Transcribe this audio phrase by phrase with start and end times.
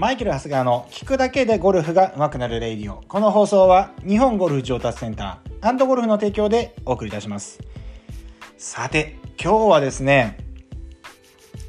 [0.00, 3.02] マイケル・ハスガーの聞くだけでゴルフが上手くなるレイディオ。
[3.02, 7.60] この放送は日本ゴルフ上達センターゴルフの提供でお送りいたします。
[8.56, 10.38] さて、今日はですね、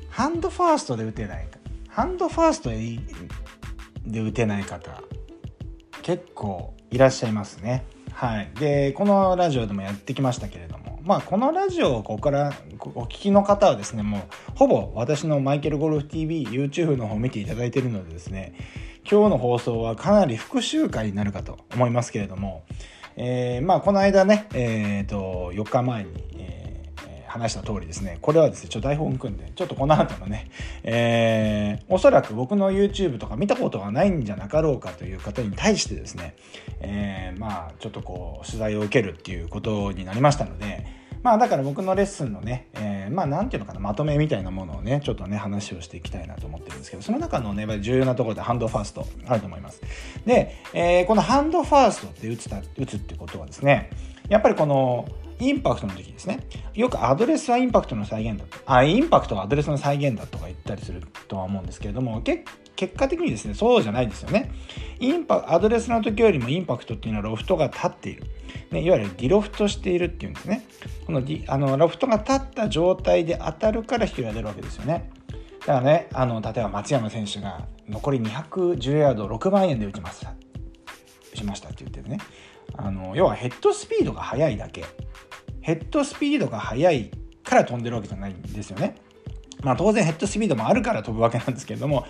[0.09, 1.59] ハンドファーストで打てないか。
[1.89, 2.69] ハンドファースト
[4.09, 5.03] で打てない方、
[6.01, 7.83] 結構いらっしゃいますね。
[8.13, 8.49] はい。
[8.57, 12.53] で、このラジオでもやってきましたけれども、まあ、このラジオをここから
[12.93, 14.21] お聞きの方はですね、もう、
[14.55, 18.53] ほぼ私のマイケルゴルフ TV、YouTube の方を見ていただいているのでですね、
[19.09, 22.63] 今日の放送はかなり復習会になるかと思いますけれども、
[23.15, 26.60] えー、まあ、この間ね、えっ、ー、と、4日前に、えー、
[27.31, 30.49] 話した通りですね、これはですね、ちょっと台本組んで、ちょっとこの後のね、
[30.83, 36.35] えー、おそらく僕の YouTube とか見たことがないんじゃなかろうかという方に対してですね、
[36.81, 40.85] えー、まあ、ちょっとこう、取材を受けるっていうことになりましたので、
[41.23, 49.81] まあだから僕のレッスンのね、えー、まあなんていうのかな、まとめみたいなものをね、ちょっとね、話をしていきたいなと思ってるんですけど、その中のね、重要なところでハンドファーストあると思います。
[50.25, 53.91] で、えー、このハンドファーストって打つた打つってことはですね、
[54.29, 55.07] やっぱりこの、
[55.41, 56.39] インパクトの時ですね。
[56.75, 58.57] よくアドレスはインパクトの再現だと。
[58.65, 62.43] あ、インパクトはアドレスの再現だとか言ったりするとは思うんですけれども、結
[62.75, 64.51] 結果的にですね、そうじゃないですよね。
[64.99, 68.23] インパアドレスの時よりもインパクトっていうのはロフトが立っている。
[68.69, 70.65] ね、いわゆるディロフトしているっていうんですね。
[71.05, 75.09] このディあのロフトが立った状態で当たるから飛距離が出るわけですよね。
[75.61, 80.25] だからね、あの例えば松山選手が残り210ヤード6万円で打ちます。
[81.33, 82.19] 打ちましたって言ってるね。
[82.77, 84.85] あの要はヘッドスピードが速いだけ。
[85.61, 87.11] ヘッドスピードが速い
[87.43, 88.95] から飛んでるわけじゃないんですよね。
[89.63, 92.05] まあ当然ヘッドスピードもあるから飛ぶわけなんですけれども、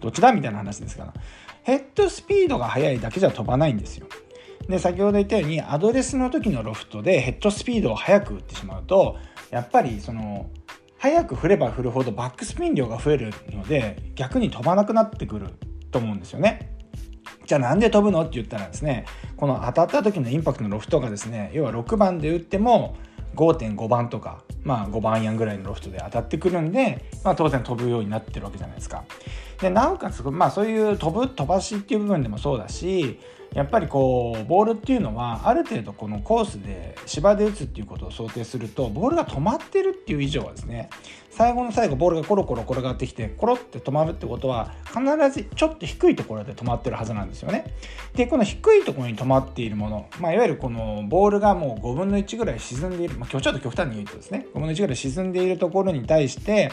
[0.00, 1.14] どっちだみたいな話ですから。
[1.62, 4.06] ヘッドスピードが速いだけじゃ飛ばないんですよ。
[4.68, 9.16] で、先ほど言ったように、アドレスの時のロフトでヘッドスピードを速く打ってしまうと、
[9.50, 10.50] やっぱりその、
[10.98, 15.50] 速く振れば振るほどバックスピン量が増えるので、逆に飛ばなくなってくる
[15.90, 16.76] と思うんですよね。
[17.46, 18.22] じゃあなんで飛ぶの？
[18.22, 22.96] って言ったらですね、この当たった時のインパクトのロフトがですね、要は6番で打っても
[23.34, 29.04] 5.5番とか、まあ5番アンぐらいのロフトで当たってくるんで、まあ当然飛ぶようになってるわけじゃないですか。
[29.60, 33.20] で、なおかつ、まあそういう飛ぶ、飛ばしっていう部分でもそうだし、
[33.56, 40.90] やっぱりこうボールっていうのはある程度このコースで芝で打つっていうことを想定するとボールが止まってるっていう以上はですね
[41.30, 45.00] 最後の最後ボールがコロコロ転がってきてコロって止まるってことは必
[45.30, 47.74] ずちょっと低いところで止まってるはずなんですよね。
[48.14, 56.70] でこの低いところに止まっているもの、まあ、いわゆるこのボールがもう5分の1ぐらい沈んでいる、まあ、今日ちょっと極端に言うとですね5分の1ぐらい沈んでいるところに対して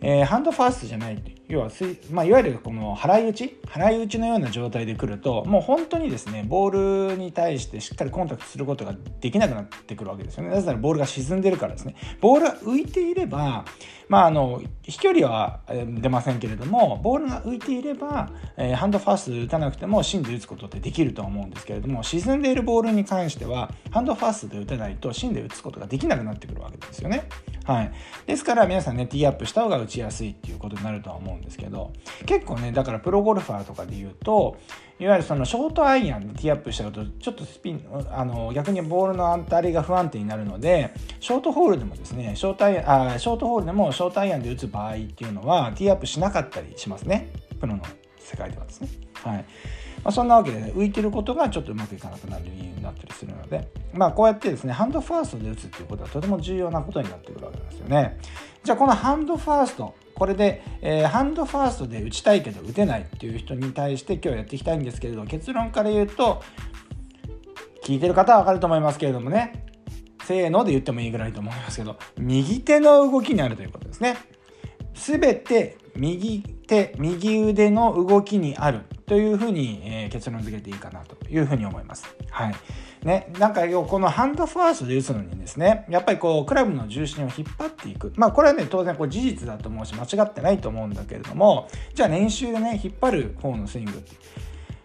[0.00, 1.70] えー、ハンドファーストじゃない要は
[2.10, 3.56] まあ、いわゆるこの払い打ち？
[3.68, 10.50] 払い打ちのような状態で来るともう本当にですねボールに対してしっかりコンタクトすることができなくなってくるわけですよね。
[10.50, 11.94] なぜならボールが沈んでるからですね。
[12.20, 13.64] ボールが浮いていれば
[14.08, 27.28] まああの飛距離は出ませんけれどもボールが浮いていれば、えー、ハンドファースト打たなくても芯で打つことってできると思うんですけれども沈んでいるボールに関してはハンドファーストで打てないと芯で打つことができなくなってくるわけですよね。
[27.64, 27.92] はい、
[28.26, 31.92] ですから皆さんねティーアップした方が打ちやすいっていうことになるとは思うんですけど
[32.26, 34.56] 結構ねだからプロゴルファーとかで言うと
[34.98, 47.30] いわゆるそのショートアイアンでティーアップしちゃうとちょっとスピンあの逆にボールの当たりが不安定になるのでショートホールでもですねショートアイあショートホールでもショートアイアンで打つ場合っていうのはティーアップしなかったりしますね
[47.60, 47.82] プロの
[48.18, 48.88] 世界ではですね。
[49.14, 49.44] はい
[50.06, 58.20] まあ、そんなわけで、ね、浮いてることがちょっとうまくいかなくなる理由になったりするので、まあ、こうやってですねハンドファーストで打つっていうことはとても重要なことになってくるわけなんですよね。
[58.62, 66.40] じゃあこのハンドファーストこれで、えー、ハンドファーストで打ちたいけど打てないっていう人に対して今日やっていきたいんですけれど結論から言うと
[67.84, 69.66] 聞いてる方は分かると思いますけれどもね
[70.22, 74.16] せーので言ってもいいぐらいと思いますけど右手の動きにあるということですね。
[74.94, 82.04] すべて右手右腕の動きにあるというふうに、えー、結論付けていいかなというふうに思います。
[82.30, 82.54] はい。
[83.04, 88.12] ね、なんかこのハンドファーストで打つのにですね、やっぱりこうクラブの重心を引っ張っていく。
[88.16, 94.02] まあこれはね、当然こう事実だと思うし間違ってないと思うんだけれども、じゃあ練習でね、引っ張る方のスイング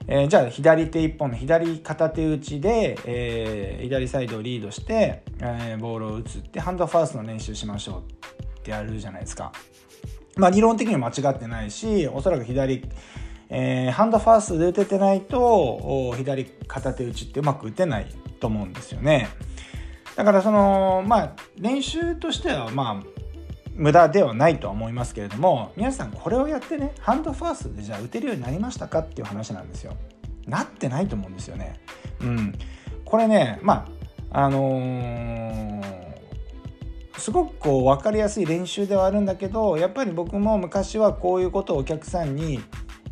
[0.07, 9.51] えー、じゃあ左手1本の左片手打ちで、えー、左サイドをリードして、えー、ボールを打つってハンドファーストの練習しましょうってやるじゃないですか。
[10.37, 12.83] まあ理論的には間違ってないし、おそらく左
[13.53, 18.07] えー、ハンドファーストで打ててないと左片手打ちってうまく打てない
[18.39, 19.27] と思うんですよね。
[20.15, 23.21] だからそのまあ練習としてはまあ
[23.75, 29.95] 無駄ではないとは思いますけれども皆さんこれをやってねハンドファーストでじゃあ打てるようになりましたかっていう話なんですよ。
[30.47, 31.79] なってないと思うんですよね。
[32.21, 32.53] うん、
[33.03, 33.85] これねま
[34.31, 36.11] ああのー
[37.21, 42.59] すごくこう分かりやすい練習ではあるんだけどやっぱり僕も昔はこういうことをお客さんに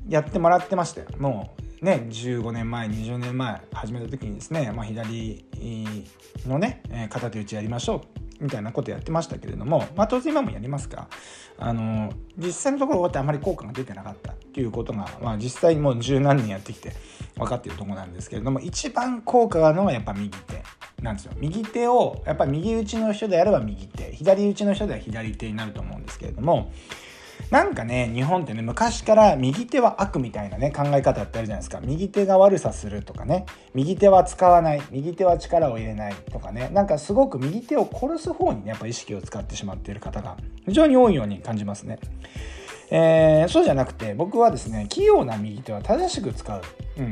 [0.10, 1.08] やってもらってましたよ。
[1.20, 5.46] もうね15年前20年前始めた時にですね、まあ、左
[6.46, 8.04] のね片手打ちやりましょ
[8.42, 11.08] うみたいなことやってましたけれども、まあ、当然今もやりますが
[11.58, 16.94] あの実際のところってあまり効果が出てなかったっていうことが、まあ、実際もう十何年やってきて
[17.38, 20.64] 分かってるとこなんですけれども一番効果があるのはやっぱ右手
[21.02, 21.34] なんですよ。
[21.38, 26.72] 右手をやっぱり右打ちの人であれば右手左打ちの人では左手になると思うんですけれども
[27.52, 31.80] なんかね日本ってね昔から右手は悪みたいなね考え方ってあるじゃないですか。
[31.82, 33.46] 右手が悪さするとかね。
[33.74, 34.82] 右手は使わない。
[34.92, 36.70] 右手は力を入れないとかね。
[36.72, 40.38] なんかすごく右手を殺す方にねやっぱ意識を使ってしまっている方が
[40.68, 42.00] 非常に多いように感じますね。
[42.92, 46.62] えー、そうじゃなくて僕はですね器用な右手は正しく使う。
[46.98, 47.12] うん。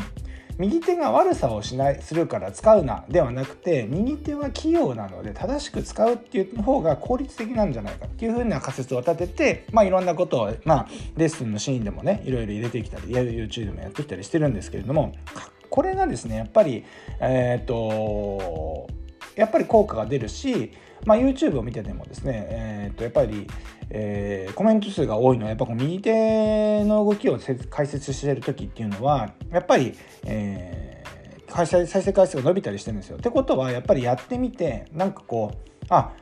[0.60, 15.14] 右手が悪さをしないするから使うなではなくて右手は器用なので正しく使うっていう方が効率的なんじゃないかっていうふうな仮説を立てて、まあ、いろんなことを、まあ、レッスンのシーンでもねいろいろ入れてきたり YouTube でもやってきたりしてるんですけれども
[15.70, 16.84] これがですねやっぱり
[17.20, 18.88] えっ、と
[19.38, 20.72] やっぱり効果が出るし、
[21.06, 23.48] まあ、YouTube を見ててもですね、えー、とやっぱり、
[23.90, 27.40] えー、コメント数が多いのはやっぱこう右手の動きを
[27.70, 29.96] 解説してる時っていうのはやっぱり、
[30.26, 33.18] えー、再生回数が伸びたりしてるんですよ。
[33.18, 36.14] ってことはやっぱりやってみてなんかこうあ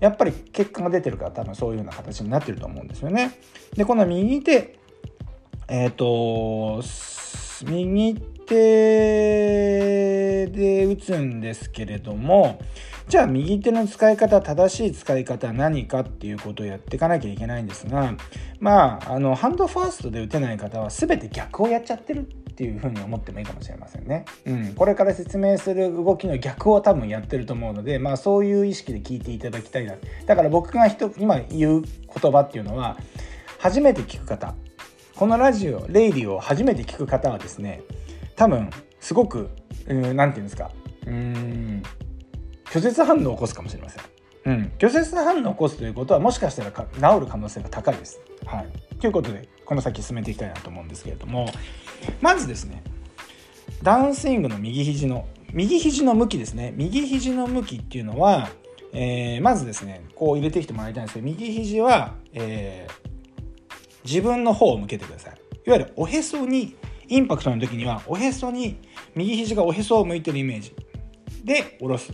[0.00, 3.38] やっぱり結果が出てるから多分そういうような形になってると思うんですよね。
[3.74, 4.78] でこの右手
[5.68, 6.82] えっ、ー、と
[7.62, 8.14] 右
[8.46, 8.46] 手
[10.46, 12.60] で打つんですけれども
[13.08, 18.14] じゃあ右手の使い方正しい使い方は何かっていうことをやっていかなきゃいけないんですが
[18.60, 24.24] まああのハンドファーストで打てない方は全て逆をやっちゃってるっていうふに思ってもいいかもしれませんね。
[24.46, 29.96] うん、これから説明する動きの逆を多分やってると思うので、まあ、そういう意識で聞いていただきたいな。
[30.24, 30.86] だから僕が
[31.18, 32.96] 今言う言葉っていうのは
[33.58, 34.54] 初めて聞く方
[35.16, 37.82] このラジオレイリーを初めて聞く方はですね
[38.36, 38.70] 多分
[39.00, 39.50] すごく
[39.86, 40.70] 何、て言うんですか
[41.06, 41.82] うーん
[42.64, 44.02] 拒絶反応を起こすかもしれません。
[44.46, 48.20] うん、拒絶反応を起こすということはもしかしたら治る可能性が高いです。
[48.44, 48.68] はい、
[48.98, 51.46] ということでこの先進めていきたいなと思うんですけれども
[52.20, 52.82] まずですね
[53.82, 58.48] ダウンスイングの右肘の右肘の向きですね右肘の向きっていうのは、
[58.92, 63.13] えー、まずですねこう入れてきてもらいたいんですけど右肘は、えー、
[64.04, 65.34] 自分の方を向けてください。
[65.66, 66.76] いわゆるおへそに
[67.08, 68.78] インパクトの時にはおへそに
[69.14, 70.74] 右肘がおへそを向いてるイメージ。
[71.42, 72.12] で下ろす。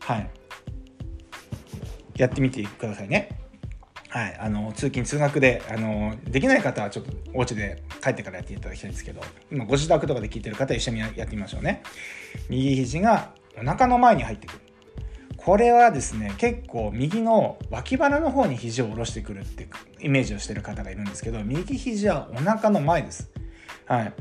[0.00, 0.30] はい。
[2.16, 3.40] やってみてくださいね。
[4.08, 9.20] はい、あの通勤通学であのできない方はちょっとお家で帰ってからやっていただきたいんですけど
[9.50, 11.82] 今ご自宅とかで聞いてる方一緒にやってみましょうね。
[12.48, 14.60] 右肘がお腹の前に入ってくる。
[15.44, 19.68] これはですね結構右の脇腹の方に肘を下ろしてくるって
[20.00, 23.30] イメージをしてる方がいるんですけど右肘はお腹の前です。
[23.86, 24.12] はい。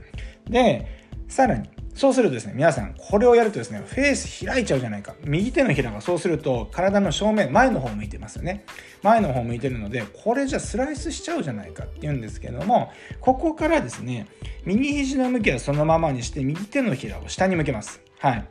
[0.50, 0.86] で
[1.30, 5.16] さらにそうするとですね皆さんこれをやるとですねフェース開いちゃうじゃないか。
[5.24, 8.66] 右手のひらがそうすると体の正面前の方向いてますよね。
[9.02, 12.92] 前の方向いてるのでこれじゃスライスしちゃうじゃないかっていうんですけども
[13.22, 14.28] ここからですね
[14.66, 18.02] 右肘の向きはそのままにして右手のひらを下に向けます。
[18.20, 18.46] はい。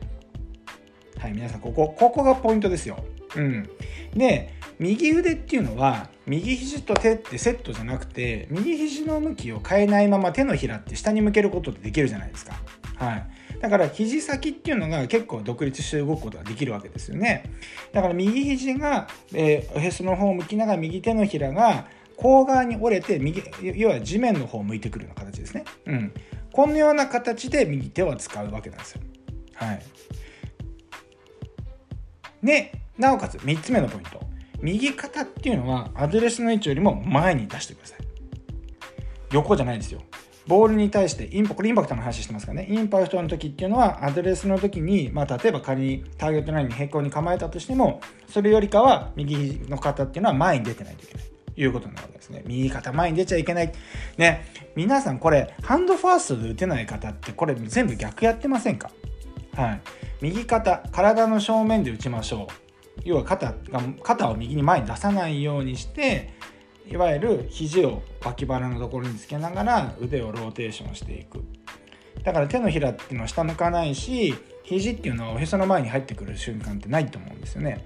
[1.22, 2.98] はい、皆さん、ここ、ここがポイントですよ。
[3.36, 3.70] うん。
[4.12, 12.60] で、右腕っていうのは、右肘と手ってセットじゃなくて、右肘の向きを変えないまま手のひらって下に向けることってできるじゃないですか。
[12.96, 13.26] はい。
[13.60, 17.44] だから肘先っていうのが結構独立して動くことができるわけですよね。
[17.92, 21.86] だから右肘が、えー、おへその方を向きながら右手のひらが
[22.16, 23.44] 甲側に折れて右、
[23.76, 25.64] 要は地面の方を向いてくるような形ですね。
[25.86, 26.12] うん。
[26.52, 29.02] このような形で右手を使うわけなんですよ。
[29.54, 29.82] はい。
[32.42, 34.20] で、なおかつ3つ目のポイント。
[34.60, 37.98] 右肩っていうのはアドレスの位置よりも前に出してください。
[39.32, 40.00] 横じゃないですよ。
[40.46, 42.66] ボールに対してインパ、これインパクトの話してますからね。
[42.68, 51.24] インパクトの時っていうのはアドレスの時に、まあ例えば仮にターゲットラインに平行に構えたとしても、それよりかは右の肩っていうのは前に出てないといけない。
[51.54, 52.42] ということになるわけですね。
[52.46, 53.72] 右肩前に出ちゃいけない。
[54.16, 54.46] ね。
[54.74, 58.90] 皆さんこれ、ハンドファーストで打てない方ってこれ全部逆やってませんか？
[59.54, 59.80] はい。
[60.20, 63.00] 右肩体の正面で打ちましょう。
[63.04, 66.30] 要は肩が肩を右に前に出さないようにして
[66.86, 71.42] いわゆる肘を脇腹のところにつけながら腕をローテーションしていく。
[72.22, 77.84] だから手のひらっていうのは下向かないし肘っていうのはおへその前に入ってくる瞬間ってないと思うんですよね。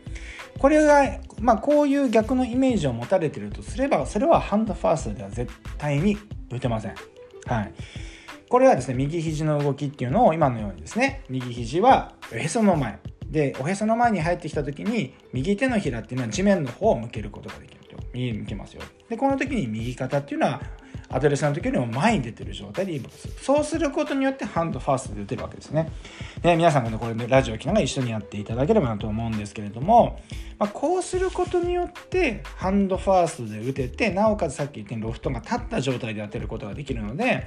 [0.58, 6.16] これがまあこういう逆のイメージを持たれてるとすればそれはハンドファーストでは絶対に
[6.50, 6.94] 打てません。
[7.46, 7.72] はい。
[8.48, 12.98] これはですね、右肘の動きっていうのを今のようにですね、右肘はおへその前。
[13.30, 17.96] で、おへその前に入ってきた時に、右手のひらっていうのは地面の方を向けることができると。
[18.12, 18.82] 右に向けますよ。
[19.08, 20.60] で、この時に右肩っていうのは、
[21.08, 25.92] アドレスの時よりも前に出てる状態でインパクトすそうすることによってハンドファーストで打てるわけですね
[26.42, 30.20] で皆さんもねこれでラジオを聞きながら一緒にやっていただければなと思うんですけれども、
[30.58, 37.46] まあ、こうすることによってハンドファーストで打ててなおかつさっき言ったようにロフトが立った状態で当てることができるので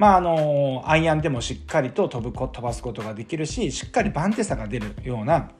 [0.00, 5.50] まああのアイアンでもしっかりと飛ぶ飛ばすことができるししっかり番手差が出るような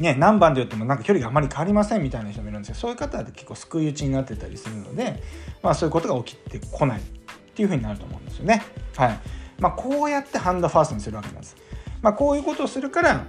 [0.00, 5.22] ね、何番で打ってもなんか距離があまり変わりませんみたいな人もいるんですけどそういう方は結構救い打ちになってたりするので、
[5.62, 7.02] まあ、そういうことが起きてこないっ
[7.54, 8.62] ていうふうになると思うんですよね。
[8.96, 9.20] はい
[9.60, 11.56] まあ、こうやってハンドファーストにするわけなんです。
[12.02, 13.26] まあ、こういうことをするから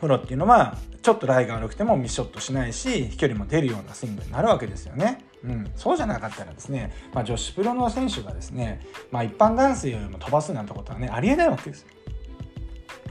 [0.00, 5.25] プロっていうのはちょっとライが悪くてもミスショットしないし飛距離も出るようなスイングになるわけですよね。
[5.46, 8.80] うん、そうじゃなかったらですね、まあ、女子プロの選手がですね、
[9.12, 11.88] まあ、一般男性よりも飛ばすなんてことはねありえないわけですよ。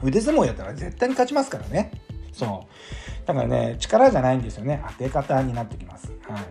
[0.02, 1.90] 腕相撲やったら絶対に勝ちますからね。
[2.32, 2.66] そ
[3.24, 6.12] うだからね力じゃないんですよね当て方になってきます。
[6.28, 6.42] はい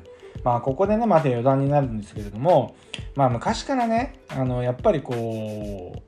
[0.43, 2.75] まあ、ここでねまた余談になるんですけれども、
[3.15, 6.03] まあ、昔からねあのやっぱりこ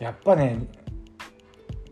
[0.00, 0.68] うやっぱね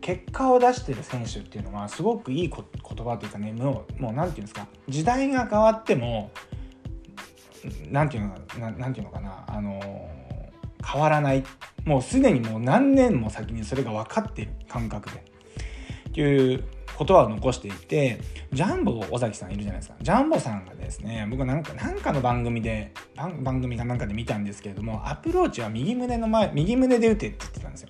[0.01, 6.31] 結果を出してる選手っていうのはすごくいい言葉というかねもう何て言うんですか時代が変わっても
[7.89, 9.79] 何て言うのかなて言うのかなあの
[10.85, 11.43] 変わらない。
[11.85, 15.29] もうすでにもう何年も先にそれが分かってる感覚で。
[16.09, 16.63] っていう
[16.97, 18.19] 言葉を残していて
[18.51, 19.95] ジャンボ尾崎さんいるじゃないですか。
[20.01, 27.89] ジャンボさんがですね僕なんかなんかの番組で番組かなんかで見たんですけれどもアプローチは右胸の前右胸で打てって言ってたんですよ。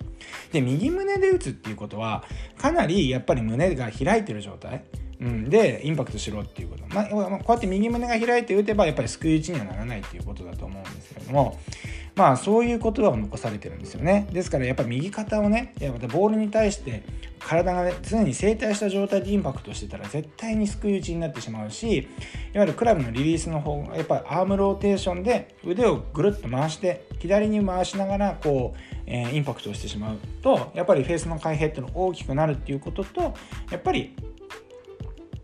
[0.52, 2.24] で右胸で打つっていうことは
[2.56, 4.84] かなりやっぱり胸が開いてる状態。
[5.20, 11.58] うん、でインパクトしろっていうこと、まあ、こうやって右胸が開いて打てばやっぱり救い打ちにはならないっていうことだと思うんですけれども。
[12.16, 14.28] まあそういう言葉を残されてるんですよね。
[14.32, 17.02] ですからやっぱり右肩をねやっぱボールに対して
[17.38, 21.98] 体が、ね、常に正対した状態でインパクトしてたら絶対にすくい打ちになってしまうし
[22.52, 33.34] いわゆるクラブのリリースの方がやっぱりアームローテーションで腕をぐるっと回して左に回しながらこう、えー、インパクトをしてしまうとやっぱりフェースの開閉っていうのが大きくなるっていうことと
[33.70, 34.14] やっぱり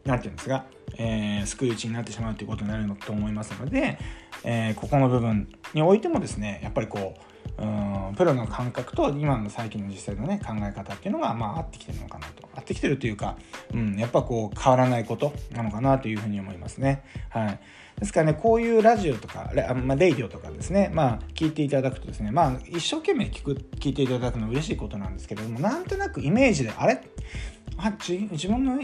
[0.07, 0.65] 何て言うんですか、
[0.99, 3.99] えー、すくい打ちになってしまうということになると思いますので、
[4.45, 7.21] えー、ここの部分においてもですねやっぱりこう
[7.59, 7.65] う
[8.13, 13.37] んプロの感覚と今の最近の実際のね考え方っていうのがまあ合ってきてるのかなと合ってきてるというか、
[13.73, 17.03] うん、やっぱこう変わらないことなのかなというふうに思いますね。
[17.31, 17.61] はい、
[17.99, 20.91] ですからねこういうラジオとかレ,、まあ、レイディオとかですね。
[20.93, 22.31] まあ聞いていただくとですね。
[22.31, 27.01] まあ一生懸命聞く聞いていただくの嬉しいことなんですけれどもなんとなくイメージであれ？
[27.79, 28.79] あ自分の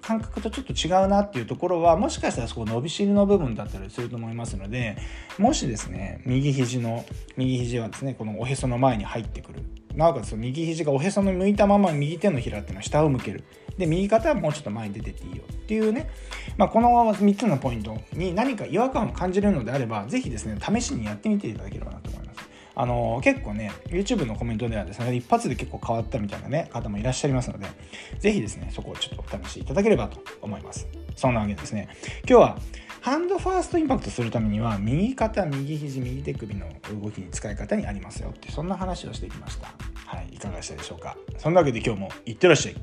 [0.00, 4.96] 感覚とちょっと違うなっていうところはもしかしたらそこ伸びしりの部分だったりすると思いますので
[5.36, 7.04] もしですね右肘の
[7.36, 9.62] 右肘はですねこのおへその前に入ってくる。
[9.94, 13.44] なおかつ右肘がおへその向いたまま右手のひらっていうのは下を向ける。
[13.76, 15.42] で右肩はもうちょっと前に出てていいよ。
[15.50, 16.10] っていうね、
[16.56, 22.48] まあ、この3つのポイントに何か違和感を感じるのであれば是非ですね試しにやってみていただければなと思います。
[22.74, 27.66] あの結構ね YouTube のコメントではですね一発で結構変わったみたいなね方もいらっしゃいますので
[28.20, 30.86] 是非ですねそこをちょっとお試しいただければと思います。
[31.16, 31.88] そんなわけですね
[32.28, 32.58] 今日は
[33.00, 36.66] ハンドファーストインパクトするためには右肩右肘右手首の
[37.02, 39.68] 動きに使い方にありますよってそんな話をしてきました。
[40.06, 41.16] はいいかがでしたでしょうか？
[41.38, 42.76] そんなわけで今日もいってらっしゃい。